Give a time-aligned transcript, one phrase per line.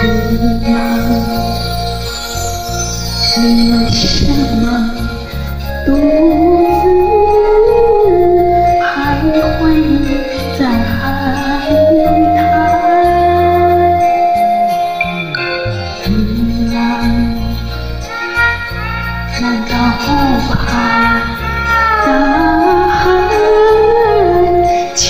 [0.00, 0.06] 女
[0.64, 0.70] 郎，
[3.36, 3.42] 你
[3.72, 4.30] 为什
[4.62, 4.64] 么
[5.84, 5.88] 独
[6.82, 6.86] 自
[8.78, 8.86] 徘
[9.58, 9.60] 徊
[10.56, 10.94] 在海
[12.36, 12.38] 滩？
[16.06, 16.10] 女
[16.72, 16.78] 郎，
[19.40, 20.06] 难道不
[20.54, 20.62] 怕
[22.06, 22.08] 大
[22.86, 22.96] 海
[24.94, 25.02] 就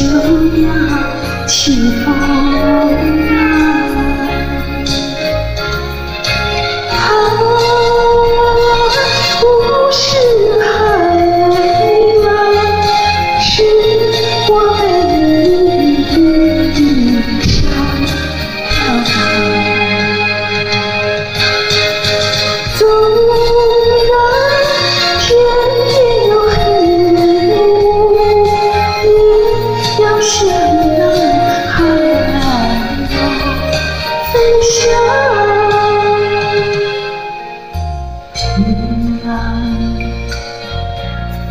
[0.62, 0.66] 要
[1.46, 1.56] 起
[2.06, 2.06] 风？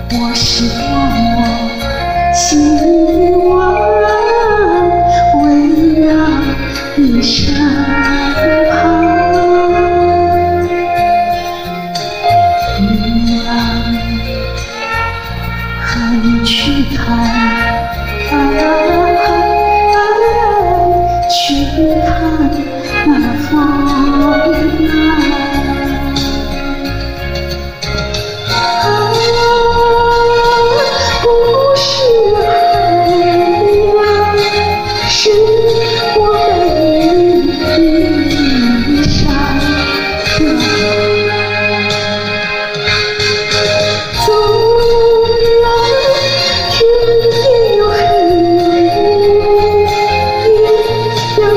[0.09, 1.17] 我是多么
[2.33, 2.47] 希
[3.43, 3.51] 望
[5.43, 5.45] 围
[6.01, 6.07] 绕
[6.95, 7.53] 你身
[8.69, 8.73] 旁，
[12.79, 12.83] 女
[13.43, 13.49] 郎，
[15.83, 15.87] 和
[16.23, 16.55] 你去
[16.95, 16.97] 看，
[21.29, 21.35] 去
[22.05, 22.07] 看